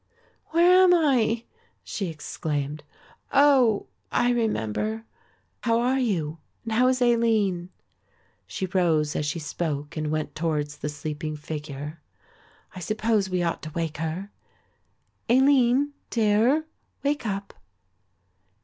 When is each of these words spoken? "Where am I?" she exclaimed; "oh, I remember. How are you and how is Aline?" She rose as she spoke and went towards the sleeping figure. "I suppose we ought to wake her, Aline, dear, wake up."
"Where 0.47 0.81
am 0.81 0.95
I?" 0.95 1.43
she 1.83 2.07
exclaimed; 2.07 2.83
"oh, 3.31 3.85
I 4.11 4.31
remember. 4.31 5.05
How 5.59 5.79
are 5.79 5.99
you 5.99 6.39
and 6.63 6.73
how 6.73 6.87
is 6.87 7.03
Aline?" 7.03 7.69
She 8.47 8.65
rose 8.65 9.15
as 9.15 9.27
she 9.27 9.37
spoke 9.37 9.95
and 9.95 10.09
went 10.09 10.33
towards 10.33 10.77
the 10.77 10.89
sleeping 10.89 11.35
figure. 11.35 12.01
"I 12.75 12.79
suppose 12.79 13.29
we 13.29 13.43
ought 13.43 13.61
to 13.61 13.71
wake 13.75 13.97
her, 13.97 14.31
Aline, 15.29 15.93
dear, 16.09 16.65
wake 17.03 17.27
up." 17.27 17.53